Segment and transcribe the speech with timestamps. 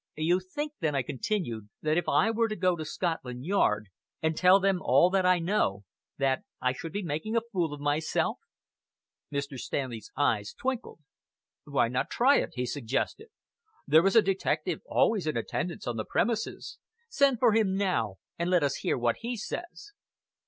[0.17, 3.89] "You think, then," I continued, "that if I were to go to Scotland Yard,
[4.19, 5.83] and tell them all that I know,
[6.17, 8.39] that I should be making a fool of myself."
[9.31, 9.59] Mr.
[9.59, 11.01] Stanley's eyes twinkled.
[11.65, 13.27] "Why not try it?" he suggested.
[13.85, 16.79] "There is a detective always in attendance on the premises.
[17.07, 19.91] Send for him now, and let us hear what he says."